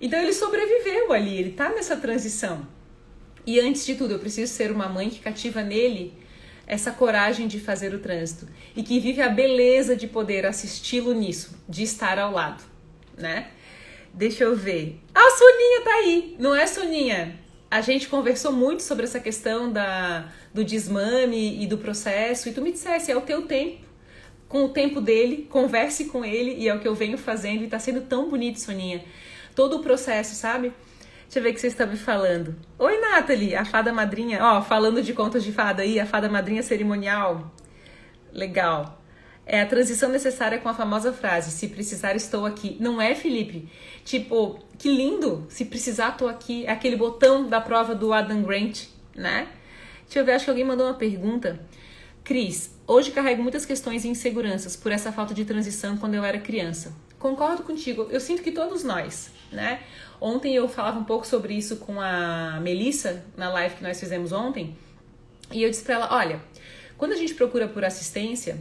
[0.00, 2.66] Então ele sobreviveu ali, ele tá nessa transição.
[3.46, 6.14] E antes de tudo, eu preciso ser uma mãe que cativa nele
[6.66, 11.56] essa coragem de fazer o trânsito e que vive a beleza de poder assisti-lo nisso,
[11.68, 12.64] de estar ao lado,
[13.16, 13.50] né?
[14.12, 14.98] Deixa eu ver.
[15.14, 17.38] Ah, a Soninha tá aí, não é Soninha?
[17.70, 22.60] A gente conversou muito sobre essa questão da, do desmame e do processo, e tu
[22.60, 23.86] me dissesse, é o teu tempo,
[24.48, 27.68] com o tempo dele, converse com ele, e é o que eu venho fazendo, e
[27.68, 29.04] tá sendo tão bonito, Soninha.
[29.54, 30.72] Todo o processo, sabe?
[31.22, 32.56] Deixa eu ver o que você está me falando.
[32.76, 34.42] Oi, Nathalie, a fada madrinha.
[34.42, 37.54] Ó, falando de contos de fada aí, a fada madrinha cerimonial.
[38.32, 38.99] Legal.
[39.46, 42.76] É a transição necessária com a famosa frase: se precisar, estou aqui.
[42.80, 43.68] Não é, Felipe?
[44.04, 45.46] Tipo, que lindo!
[45.48, 46.64] Se precisar, estou aqui.
[46.66, 49.48] É aquele botão da prova do Adam Grant, né?
[50.04, 51.60] Deixa eu ver, acho que alguém mandou uma pergunta.
[52.24, 56.38] Cris, hoje carrego muitas questões e inseguranças por essa falta de transição quando eu era
[56.38, 56.92] criança.
[57.18, 59.80] Concordo contigo, eu sinto que todos nós, né?
[60.20, 64.32] Ontem eu falava um pouco sobre isso com a Melissa, na live que nós fizemos
[64.32, 64.76] ontem,
[65.52, 66.40] e eu disse para ela: olha,
[66.96, 68.58] quando a gente procura por assistência,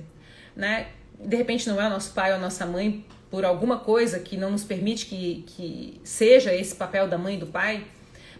[0.59, 0.87] né?
[1.17, 4.35] De repente não é o nosso pai ou a nossa mãe por alguma coisa que
[4.35, 7.85] não nos permite que, que seja esse papel da mãe e do pai,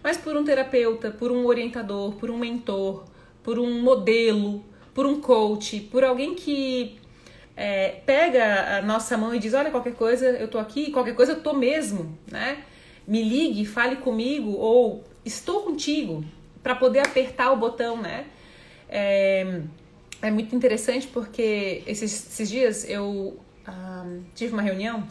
[0.04, 3.06] mas por um terapeuta, por um orientador, por um mentor,
[3.42, 7.00] por um modelo, por um coach, por alguém que
[7.56, 11.34] é, pega a nossa mão e diz: Olha, qualquer coisa eu tô aqui, qualquer coisa
[11.34, 12.64] eu tô mesmo, né?
[13.08, 16.24] Me ligue, fale comigo ou estou contigo
[16.62, 18.26] para poder apertar o botão, né?
[18.90, 19.62] É,
[20.22, 25.08] é muito interessante porque esses, esses dias eu um, tive uma reunião,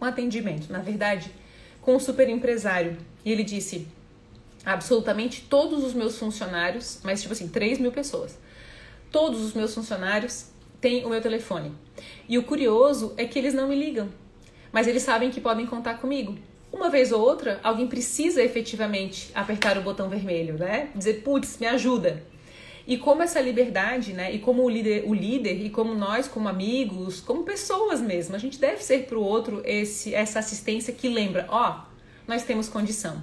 [0.00, 1.30] um atendimento, na verdade,
[1.80, 2.96] com um super empresário.
[3.24, 3.86] E ele disse:
[4.64, 8.38] absolutamente todos os meus funcionários, mas tipo assim, 3 mil pessoas,
[9.10, 10.46] todos os meus funcionários
[10.80, 11.72] têm o meu telefone.
[12.28, 14.08] E o curioso é que eles não me ligam,
[14.70, 16.36] mas eles sabem que podem contar comigo.
[16.72, 20.90] Uma vez ou outra, alguém precisa efetivamente apertar o botão vermelho, né?
[20.94, 22.22] Dizer, putz, me ajuda.
[22.86, 24.32] E como essa liberdade, né?
[24.32, 28.38] E como o líder, o líder e como nós, como amigos, como pessoas mesmo, a
[28.38, 31.80] gente deve ser para o outro esse, essa assistência que lembra, ó,
[32.28, 33.20] nós temos condição.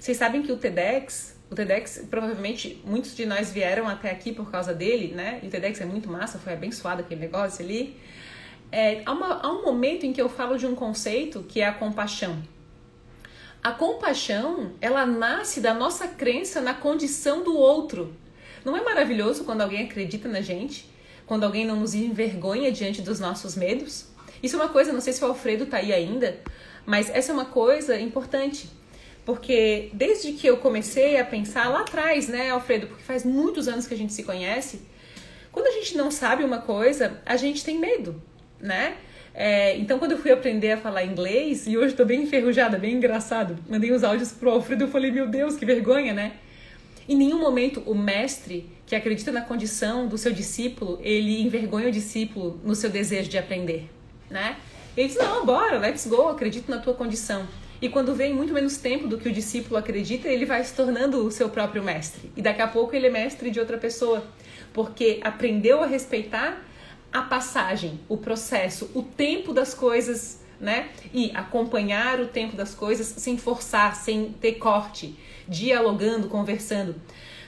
[0.00, 4.50] Vocês sabem que o TEDx, o TEDx, provavelmente muitos de nós vieram até aqui por
[4.50, 5.40] causa dele, né?
[5.42, 7.96] E o TEDx é muito massa, foi abençoado aquele negócio ali.
[8.72, 11.66] é, há, uma, há um momento em que eu falo de um conceito que é
[11.66, 12.42] a compaixão.
[13.62, 18.14] A compaixão, ela nasce da nossa crença na condição do outro.
[18.66, 20.90] Não é maravilhoso quando alguém acredita na gente?
[21.24, 24.08] Quando alguém não nos envergonha diante dos nossos medos?
[24.42, 26.36] Isso é uma coisa, não sei se o Alfredo tá aí ainda,
[26.84, 28.68] mas essa é uma coisa importante.
[29.24, 33.86] Porque desde que eu comecei a pensar lá atrás, né, Alfredo, porque faz muitos anos
[33.86, 34.80] que a gente se conhece,
[35.52, 38.20] quando a gente não sabe uma coisa, a gente tem medo,
[38.60, 38.96] né?
[39.32, 42.94] É, então, quando eu fui aprender a falar inglês, e hoje tô bem enferrujada, bem
[42.94, 46.32] engraçado, mandei os áudios pro Alfredo e falei, meu Deus, que vergonha, né?
[47.08, 51.92] Em nenhum momento o mestre que acredita na condição do seu discípulo, ele envergonha o
[51.92, 53.88] discípulo no seu desejo de aprender,
[54.30, 54.56] né?
[54.96, 57.46] Ele diz, não, bora, let's go, acredito na tua condição.
[57.80, 61.24] E quando vem muito menos tempo do que o discípulo acredita, ele vai se tornando
[61.24, 62.32] o seu próprio mestre.
[62.34, 64.24] E daqui a pouco ele é mestre de outra pessoa,
[64.72, 66.64] porque aprendeu a respeitar
[67.12, 70.88] a passagem, o processo, o tempo das coisas, né?
[71.12, 76.94] E acompanhar o tempo das coisas sem forçar, sem ter corte, dialogando, conversando.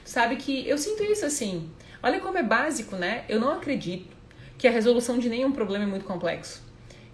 [0.05, 1.71] Sabe que eu sinto isso assim.
[2.03, 3.25] Olha como é básico, né?
[3.29, 4.17] Eu não acredito
[4.57, 6.63] que a resolução de nenhum problema é muito complexo.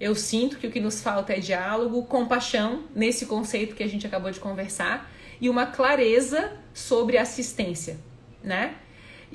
[0.01, 4.07] Eu sinto que o que nos falta é diálogo, compaixão, nesse conceito que a gente
[4.07, 7.99] acabou de conversar, e uma clareza sobre assistência,
[8.43, 8.77] né?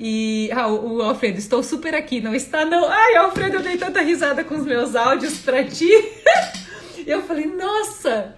[0.02, 2.88] E ah, o Alfredo, estou super aqui, não está não?
[2.88, 5.90] Ai, Alfredo, eu dei tanta risada com os meus áudios para ti.
[7.06, 8.34] eu falei, nossa,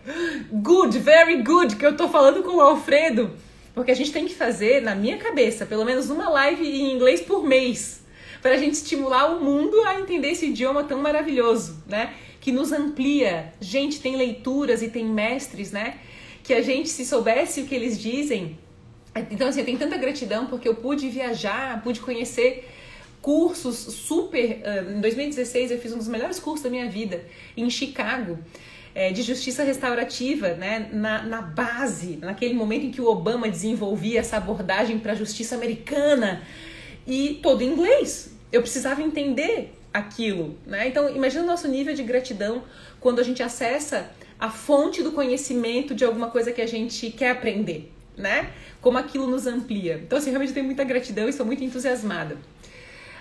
[0.50, 3.30] good, very good, que eu tô falando com o Alfredo.
[3.72, 7.20] Porque a gente tem que fazer, na minha cabeça, pelo menos uma live em inglês
[7.20, 8.02] por mês
[8.42, 12.12] para a gente estimular o mundo a entender esse idioma tão maravilhoso, né?
[12.40, 13.54] Que nos amplia.
[13.60, 15.98] Gente, tem leituras e tem mestres, né?
[16.42, 18.58] Que a gente, se soubesse o que eles dizem.
[19.30, 22.68] Então, assim, eu tenho tanta gratidão porque eu pude viajar, pude conhecer
[23.20, 24.62] cursos super.
[24.94, 27.24] Em 2016, eu fiz um dos melhores cursos da minha vida
[27.56, 28.38] em Chicago.
[28.94, 34.20] É, de justiça restaurativa, né, na, na, base, naquele momento em que o Obama desenvolvia
[34.20, 36.42] essa abordagem para a justiça americana
[37.06, 40.88] e todo em inglês eu precisava entender aquilo, né?
[40.88, 42.62] Então, imagina o nosso nível de gratidão
[43.00, 47.30] quando a gente acessa a fonte do conhecimento de alguma coisa que a gente quer
[47.30, 48.50] aprender, né?
[48.80, 50.00] Como aquilo nos amplia.
[50.04, 52.36] Então, assim, realmente tenho muita gratidão e sou muito entusiasmada.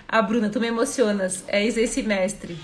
[0.08, 1.44] A ah, Bruna, tu me emocionas.
[1.48, 2.58] És esse mestre.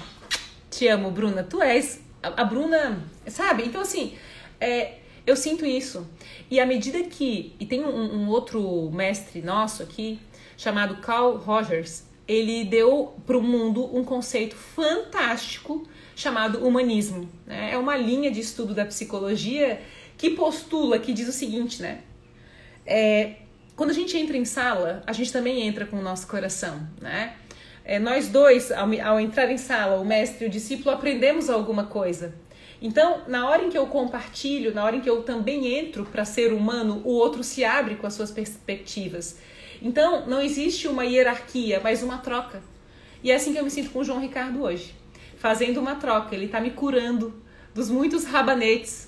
[0.71, 1.43] Te amo, Bruna.
[1.43, 2.01] Tu és.
[2.23, 3.65] A, a Bruna, sabe?
[3.65, 4.15] Então, assim,
[4.61, 6.07] é, eu sinto isso.
[6.51, 7.55] E à medida que.
[7.59, 10.19] E tem um, um outro mestre nosso aqui,
[10.57, 17.29] chamado Carl Rogers, ele deu para o mundo um conceito fantástico chamado humanismo.
[17.47, 17.73] Né?
[17.73, 19.81] É uma linha de estudo da psicologia
[20.19, 22.03] que postula, que diz o seguinte, né?
[22.91, 23.35] É,
[23.77, 27.35] quando a gente entra em sala, a gente também entra com o nosso coração, né?
[27.85, 31.85] É, nós dois, ao, ao entrar em sala, o mestre e o discípulo, aprendemos alguma
[31.85, 32.35] coisa.
[32.81, 36.25] Então, na hora em que eu compartilho, na hora em que eu também entro para
[36.25, 39.39] ser humano, o outro se abre com as suas perspectivas.
[39.83, 42.63] Então, não existe uma hierarquia, mas uma troca.
[43.23, 44.95] E é assim que eu me sinto com o João Ricardo hoje,
[45.37, 46.35] fazendo uma troca.
[46.35, 47.43] Ele está me curando
[47.75, 49.08] dos muitos rabanetes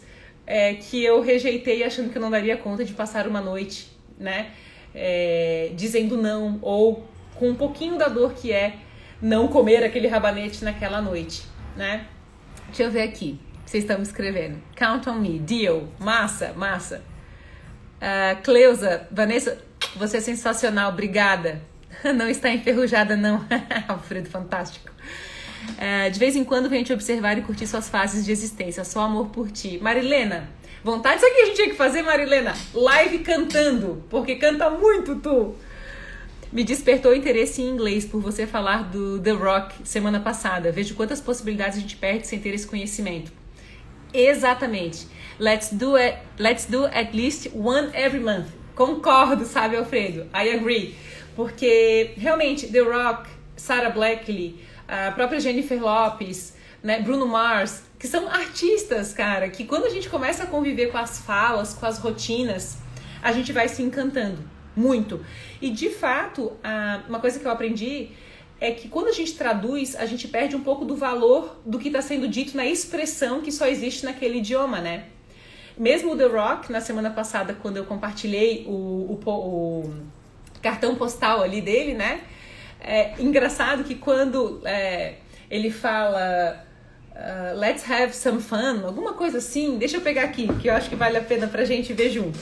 [0.51, 4.51] é, que eu rejeitei achando que eu não daria conta de passar uma noite, né?
[4.93, 8.75] É, dizendo não, ou com um pouquinho da dor que é
[9.23, 11.45] não comer aquele rabanete naquela noite,
[11.77, 12.09] né?
[12.67, 13.39] Deixa eu ver aqui.
[13.65, 14.61] Vocês estão me escrevendo.
[14.75, 15.39] Count on me.
[15.39, 15.89] Deal.
[16.01, 17.05] Massa, massa.
[17.99, 19.57] Uh, Cleusa, Vanessa,
[19.95, 21.63] você é sensacional, obrigada.
[22.03, 23.47] Não está enferrujada, não.
[23.87, 24.91] Alfredo, fantástico.
[25.79, 28.85] É, de vez em quando venho te observar e curtir suas fases de existência.
[28.85, 29.79] Só amor por ti.
[29.81, 30.49] Marilena,
[30.85, 31.17] vontade.
[31.17, 32.55] Isso aqui a gente tinha que fazer, Marilena?
[32.75, 35.55] Live cantando, porque canta muito tu.
[36.53, 40.73] Me despertou interesse em inglês por você falar do The Rock semana passada.
[40.73, 43.33] Vejo quantas possibilidades a gente perde sem ter esse conhecimento.
[44.13, 45.07] Exatamente.
[45.39, 46.19] Let's do it.
[46.39, 48.49] Let's do at least one every month.
[48.75, 50.27] Concordo, sabe, Alfredo?
[50.35, 50.97] I agree.
[51.37, 54.59] Porque realmente The Rock, Sarah Blackley,
[54.91, 60.09] a própria Jennifer Lopes, né, Bruno Mars, que são artistas, cara, que quando a gente
[60.09, 62.79] começa a conviver com as falas, com as rotinas,
[63.23, 64.39] a gente vai se encantando
[64.75, 65.25] muito.
[65.61, 66.53] E de fato,
[67.09, 68.11] uma coisa que eu aprendi
[68.61, 71.89] é que quando a gente traduz, a gente perde um pouco do valor do que
[71.89, 75.05] está sendo dito na expressão que só existe naquele idioma, né?
[75.79, 79.95] Mesmo o The Rock, na semana passada, quando eu compartilhei o, o, o
[80.61, 82.23] cartão postal ali dele, né?
[82.81, 85.17] É engraçado que quando é,
[85.51, 86.65] ele fala
[87.13, 90.89] uh, let's have some fun, alguma coisa assim, deixa eu pegar aqui, que eu acho
[90.89, 92.39] que vale a pena pra gente ver junto.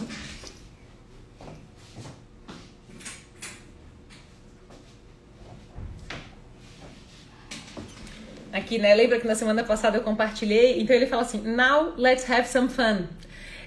[8.69, 8.95] aqui, né?
[8.95, 10.81] Lembra que na semana passada eu compartilhei?
[10.81, 13.07] Então ele fala assim: Now let's have some fun.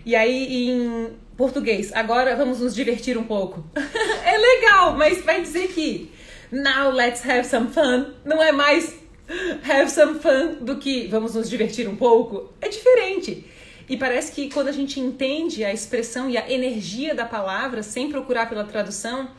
[0.05, 3.63] E aí em português, agora vamos nos divertir um pouco.
[3.75, 6.11] é legal, mas vai dizer que
[6.51, 9.01] Now let's have some fun não é mais
[9.63, 12.51] have some fun do que vamos nos divertir um pouco.
[12.59, 13.45] É diferente.
[13.87, 18.09] E parece que quando a gente entende a expressão e a energia da palavra, sem
[18.09, 19.29] procurar pela tradução,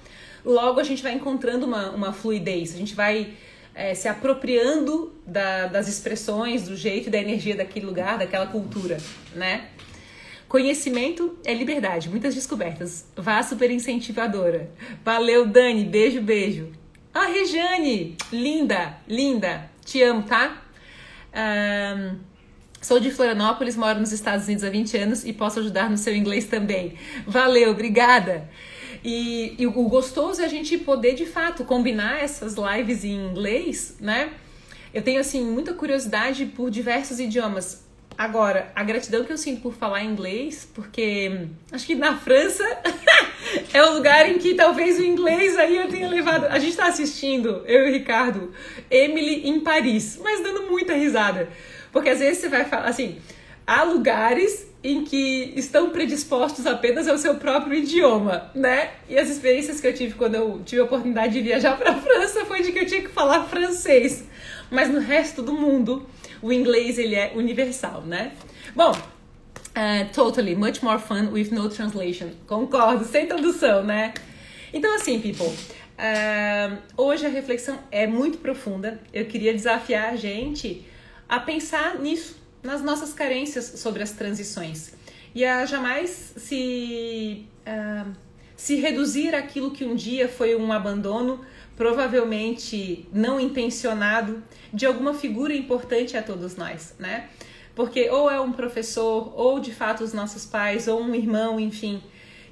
[0.44, 3.35] logo a gente vai encontrando uma, uma fluidez, a gente vai
[3.75, 8.98] é, se apropriando da, das expressões, do jeito e da energia daquele lugar, daquela cultura,
[9.35, 9.68] né?
[10.48, 13.07] Conhecimento é liberdade, muitas descobertas.
[13.16, 14.70] Vá super incentivadora.
[15.03, 15.83] Valeu, Dani.
[15.83, 16.81] Beijo, beijo.
[17.14, 19.70] Ah, Rejane, linda, linda.
[19.85, 20.62] Te amo, tá?
[21.35, 22.18] Um,
[22.81, 26.16] sou de Florianópolis, moro nos Estados Unidos há 20 anos e posso ajudar no seu
[26.16, 26.96] inglês também.
[27.27, 28.48] Valeu, obrigada.
[29.05, 33.96] E, e, o gostoso é a gente poder, de fato, combinar essas lives em inglês,
[34.01, 34.33] né?
[34.94, 37.81] Eu tenho, assim, muita curiosidade por diversos idiomas.
[38.16, 42.64] Agora, a gratidão que eu sinto por falar inglês, porque acho que na França
[43.72, 46.46] é o lugar em que talvez o inglês aí eu tenha levado.
[46.46, 48.53] A gente tá assistindo, eu e o Ricardo,
[48.90, 51.48] Emily em Paris, mas dando muita risada.
[51.90, 53.18] Porque às vezes você vai falar assim,
[53.66, 58.90] há lugares em que estão predispostos apenas ao seu próprio idioma, né?
[59.09, 62.01] E as experiências que eu tive quando eu tive a oportunidade de viajar para a
[62.01, 64.25] França foi de que eu tinha que falar francês.
[64.70, 66.07] Mas no resto do mundo,
[66.42, 68.33] o inglês ele é universal, né?
[68.74, 72.31] Bom, uh, totally, much more fun with no translation.
[72.46, 74.12] Concordo, sem tradução, né?
[74.74, 79.00] Então assim, people, uh, hoje a reflexão é muito profunda.
[79.12, 80.85] Eu queria desafiar a gente
[81.28, 84.92] a pensar nisso, nas nossas carências sobre as transições
[85.35, 88.12] e a jamais se, uh,
[88.57, 91.44] se reduzir aquilo que um dia foi um abandono,
[91.76, 97.28] provavelmente não intencionado, de alguma figura importante a todos nós, né?
[97.74, 102.02] Porque ou é um professor, ou de fato os nossos pais, ou um irmão, enfim,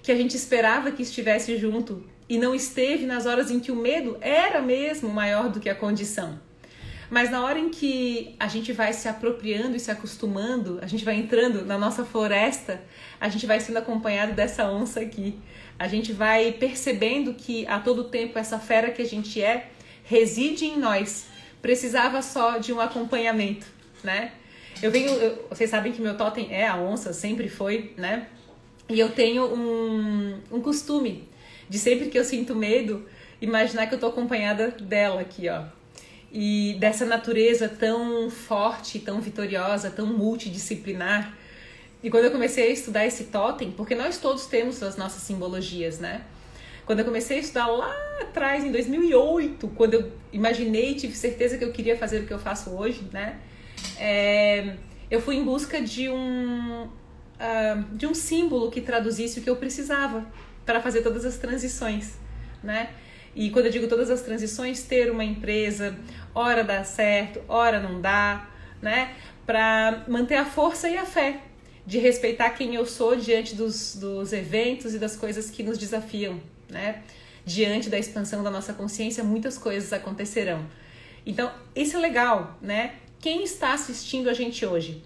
[0.03, 3.77] que a gente esperava que estivesse junto e não esteve nas horas em que o
[3.77, 6.39] medo era mesmo maior do que a condição.
[7.11, 11.05] Mas na hora em que a gente vai se apropriando e se acostumando, a gente
[11.05, 12.81] vai entrando na nossa floresta,
[13.21, 15.37] a gente vai sendo acompanhado dessa onça aqui.
[15.77, 19.71] A gente vai percebendo que a todo tempo essa fera que a gente é
[20.05, 21.27] reside em nós.
[21.61, 23.67] Precisava só de um acompanhamento,
[24.05, 24.33] né?
[24.81, 28.29] Eu venho, eu, vocês sabem que meu totem é a onça, sempre foi, né?
[28.89, 31.29] E eu tenho um, um costume
[31.69, 33.05] de sempre que eu sinto medo,
[33.41, 35.80] imaginar que eu tô acompanhada dela aqui, ó
[36.33, 41.37] e dessa natureza tão forte, tão vitoriosa, tão multidisciplinar.
[42.03, 45.99] E quando eu comecei a estudar esse totem, porque nós todos temos as nossas simbologias,
[45.99, 46.23] né?
[46.87, 51.65] Quando eu comecei a estudar lá atrás, em 2008, quando eu imaginei, tive certeza que
[51.65, 53.39] eu queria fazer o que eu faço hoje, né?
[53.99, 54.77] É,
[55.11, 59.57] eu fui em busca de um, uh, de um símbolo que traduzisse o que eu
[59.57, 60.25] precisava
[60.65, 62.15] para fazer todas as transições,
[62.63, 62.91] né?
[63.35, 65.97] E quando eu digo todas as transições, ter uma empresa,
[66.35, 68.49] hora dá certo, hora não dá,
[68.83, 69.15] né?
[69.47, 71.41] Para manter a força e a fé
[71.87, 76.41] de respeitar quem eu sou diante dos, dos eventos e das coisas que nos desafiam,
[76.69, 77.03] né?
[77.45, 80.67] Diante da expansão da nossa consciência, muitas coisas acontecerão.
[81.25, 82.95] Então, isso é legal, né?
[83.19, 85.03] Quem está assistindo a gente hoje?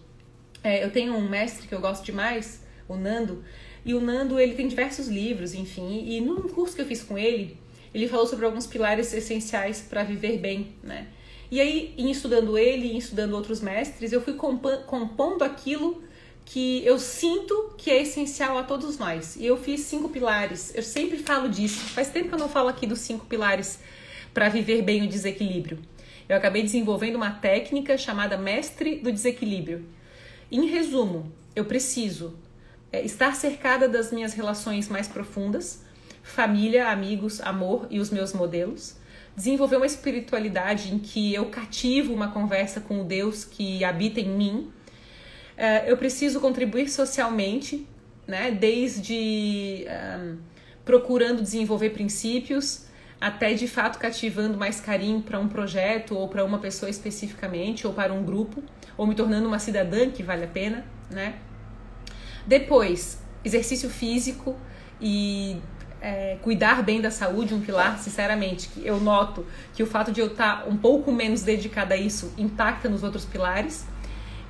[0.63, 3.45] É, eu tenho um mestre que eu gosto demais, o Nando,
[3.85, 7.19] e o Nando ele tem diversos livros, enfim, e num curso que eu fiz com
[7.19, 7.59] ele,
[7.95, 11.07] ele falou sobre alguns pilares essenciais para viver bem, né?
[11.51, 16.03] E aí, em estudando ele, em estudando outros mestres, eu fui compondo aquilo
[16.45, 19.37] que eu sinto que é essencial a todos nós.
[19.37, 20.75] E eu fiz cinco pilares.
[20.75, 21.81] Eu sempre falo disso.
[21.91, 23.79] Faz tempo que eu não falo aqui dos cinco pilares
[24.33, 25.79] para viver bem o desequilíbrio.
[26.29, 29.87] Eu acabei desenvolvendo uma técnica chamada Mestre do Desequilíbrio.
[30.51, 32.35] Em resumo, eu preciso
[32.91, 35.84] é, estar cercada das minhas relações mais profundas,
[36.25, 38.97] família, amigos, amor e os meus modelos.
[39.37, 44.31] Desenvolver uma espiritualidade em que eu cativo uma conversa com o Deus que habita em
[44.31, 44.73] mim.
[45.57, 47.87] Uh, eu preciso contribuir socialmente,
[48.27, 48.51] né?
[48.51, 49.87] desde
[50.19, 50.39] um,
[50.85, 52.87] procurando desenvolver princípios
[53.21, 57.93] até de fato cativando mais carinho para um projeto ou para uma pessoa especificamente ou
[57.93, 58.63] para um grupo
[58.97, 61.37] ou me tornando uma cidadã que vale a pena, né?
[62.47, 64.57] Depois, exercício físico
[65.01, 65.57] e
[66.05, 70.21] é, cuidar bem da saúde, um pilar, sinceramente, que eu noto que o fato de
[70.21, 73.87] eu estar um pouco menos dedicada a isso impacta nos outros pilares.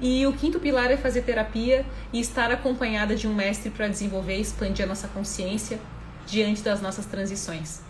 [0.01, 4.37] E o quinto pilar é fazer terapia e estar acompanhada de um mestre para desenvolver
[4.37, 5.79] e expandir a nossa consciência
[6.27, 7.81] diante das nossas transições.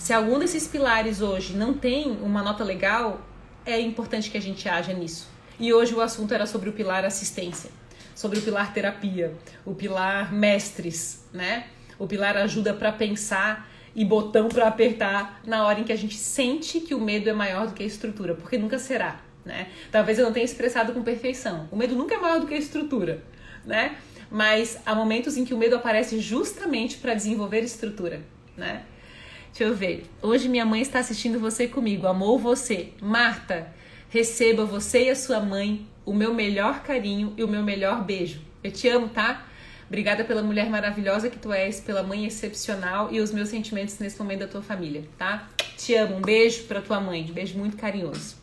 [0.00, 3.20] Se algum desses pilares hoje não tem uma nota legal,
[3.64, 5.28] é importante que a gente haja nisso.
[5.60, 7.70] E hoje o assunto era sobre o pilar assistência,
[8.16, 9.32] sobre o pilar terapia,
[9.64, 11.66] o pilar mestres, né?
[12.02, 16.16] O pilar ajuda para pensar e botão para apertar na hora em que a gente
[16.16, 19.68] sente que o medo é maior do que a estrutura, porque nunca será, né?
[19.92, 21.68] Talvez eu não tenha expressado com perfeição.
[21.70, 23.22] O medo nunca é maior do que a estrutura,
[23.64, 23.94] né?
[24.28, 28.20] Mas há momentos em que o medo aparece justamente para desenvolver estrutura,
[28.56, 28.82] né?
[29.52, 30.04] Deixa eu ver.
[30.20, 32.08] Hoje minha mãe está assistindo você comigo.
[32.08, 32.94] Amou você.
[33.00, 33.72] Marta,
[34.08, 38.40] receba você e a sua mãe o meu melhor carinho e o meu melhor beijo.
[38.64, 39.51] Eu te amo, tá?
[39.92, 44.18] Obrigada pela mulher maravilhosa que tu és, pela mãe excepcional e os meus sentimentos nesse
[44.18, 45.50] momento da tua família, tá?
[45.76, 46.16] Te amo.
[46.16, 47.26] Um beijo pra tua mãe.
[47.28, 48.36] Um beijo muito carinhoso.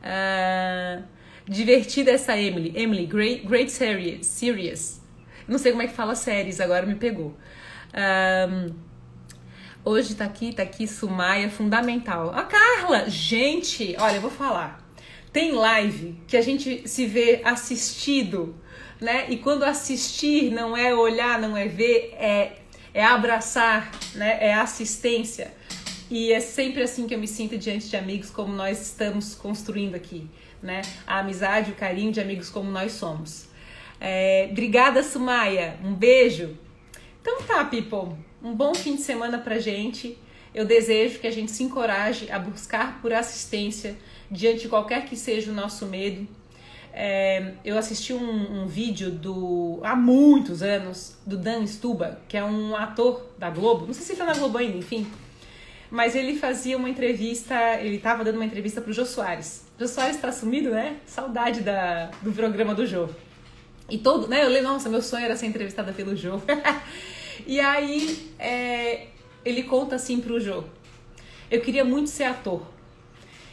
[0.00, 1.04] Uh,
[1.46, 2.72] divertida essa Emily.
[2.74, 4.24] Emily, great, great series.
[4.24, 5.02] Serious.
[5.46, 7.36] Não sei como é que fala séries, agora me pegou.
[8.48, 8.74] Um,
[9.84, 12.30] hoje tá aqui, tá aqui, Sumaia, fundamental.
[12.30, 14.82] A Carla, gente, olha, eu vou falar.
[15.30, 18.56] Tem live que a gente se vê assistido
[19.00, 19.26] né?
[19.28, 22.52] E quando assistir não é olhar, não é ver, é,
[22.94, 24.38] é abraçar, né?
[24.40, 25.52] É assistência.
[26.10, 29.94] E é sempre assim que eu me sinto diante de amigos como nós estamos construindo
[29.94, 30.28] aqui,
[30.62, 30.82] né?
[31.06, 33.48] A amizade, o carinho de amigos como nós somos.
[34.00, 35.78] É, obrigada, Sumaya.
[35.82, 36.56] Um beijo.
[37.20, 38.16] Então tá, people.
[38.42, 40.16] Um bom fim de semana pra gente.
[40.54, 43.96] Eu desejo que a gente se encoraje a buscar por assistência
[44.30, 46.26] diante de qualquer que seja o nosso medo,
[46.98, 52.42] é, eu assisti um, um, vídeo do há muitos anos do Dan Stuba, que é
[52.42, 55.06] um ator da Globo, não sei se ele tá na Globo ainda, enfim.
[55.90, 59.66] Mas ele fazia uma entrevista, ele estava dando uma entrevista pro Jô Soares.
[59.78, 60.96] Jô Soares tá sumido, né?
[61.04, 63.10] Saudade da, do programa do Jô.
[63.90, 64.40] E todo, né?
[64.40, 66.40] Eu falei, nossa, meu sonho era ser entrevistada pelo Jô.
[67.46, 69.08] e aí é,
[69.44, 70.64] ele conta assim pro Jô:
[71.50, 72.62] Eu queria muito ser ator.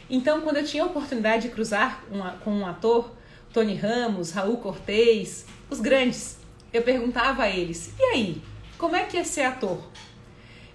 [0.08, 3.10] Então, quando eu tinha a oportunidade de cruzar uma, com um ator,
[3.54, 6.38] Tony Ramos, Raul Cortez, os grandes.
[6.72, 8.42] Eu perguntava a eles: e aí,
[8.76, 9.78] como é que é ser ator?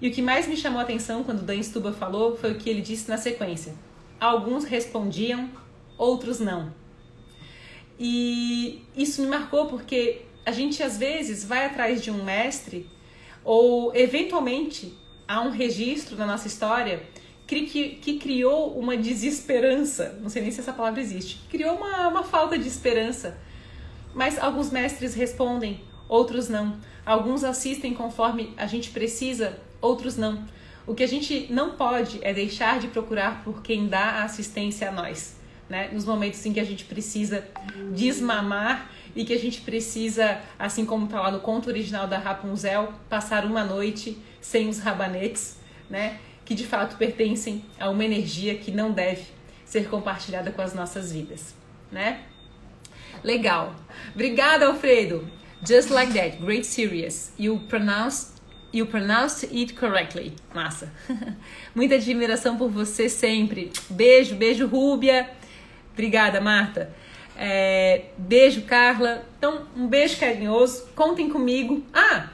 [0.02, 2.70] E o que mais me chamou a atenção quando Dan Stuba falou foi o que
[2.70, 3.76] ele disse na sequência.
[4.18, 5.50] Alguns respondiam,
[5.98, 6.74] outros não.
[8.00, 12.90] E isso me marcou porque a gente às vezes vai atrás de um mestre
[13.44, 17.04] ou eventualmente há um registro na nossa história
[17.56, 22.24] que, que criou uma desesperança, não sei nem se essa palavra existe, criou uma, uma
[22.24, 23.38] falta de esperança.
[24.14, 26.78] Mas alguns mestres respondem, outros não.
[27.06, 30.44] Alguns assistem conforme a gente precisa, outros não.
[30.86, 34.92] O que a gente não pode é deixar de procurar por quem dá assistência a
[34.92, 35.36] nós,
[35.70, 35.90] né?
[35.94, 37.48] Nos momentos em que a gente precisa
[37.94, 42.94] desmamar e que a gente precisa, assim como está lá no conto original da Rapunzel,
[43.08, 45.58] passar uma noite sem os rabanetes,
[45.90, 46.20] né?
[46.50, 49.22] Que de fato pertencem a uma energia que não deve
[49.64, 51.54] ser compartilhada com as nossas vidas,
[51.92, 52.22] né?
[53.24, 53.76] Legal.
[54.16, 55.30] Obrigada, Alfredo.
[55.64, 57.32] Just like that, great serious.
[57.38, 58.42] You pronounced
[58.74, 60.34] you pronounced it correctly.
[60.52, 60.92] Massa.
[61.76, 63.72] Muita admiração por você sempre.
[63.88, 65.30] Beijo, beijo, Rúbia.
[65.94, 66.92] Obrigada, Marta.
[67.38, 69.24] É, beijo, Carla.
[69.38, 70.88] Então, um beijo carinhoso.
[70.96, 71.84] Contem comigo.
[71.94, 72.30] Ah,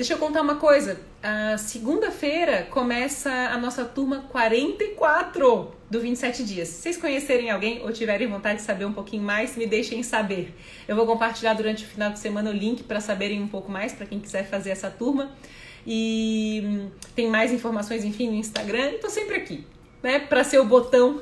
[0.00, 6.68] deixa eu contar uma coisa a segunda-feira começa a nossa turma 44 do 27 dias.
[6.68, 10.54] Se vocês conhecerem alguém ou tiverem vontade de saber um pouquinho mais, me deixem saber.
[10.88, 13.92] Eu vou compartilhar durante o final de semana o link para saberem um pouco mais,
[13.92, 15.32] para quem quiser fazer essa turma.
[15.86, 18.92] E hum, tem mais informações, enfim, no Instagram.
[18.92, 19.66] Estou sempre aqui,
[20.02, 21.20] né, para ser o botão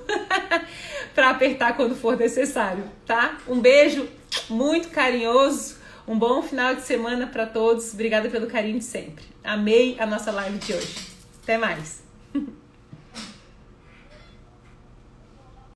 [1.17, 3.39] para apertar quando for necessário, tá?
[3.49, 4.09] Um beijo
[4.49, 5.78] muito carinhoso.
[6.09, 7.93] Um bom final de semana para todos.
[7.93, 9.27] Obrigada pelo carinho de sempre.
[9.45, 11.07] Amei a nossa live de hoje.
[11.43, 12.08] Até mais!